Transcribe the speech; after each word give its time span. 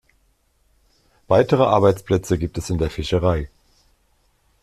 Weitere 1.27 1.61
Arbeitsplätze 1.61 2.39
gibt 2.39 2.57
es 2.57 2.71
in 2.71 2.79
der 2.79 2.89
Fischerei. 2.89 3.51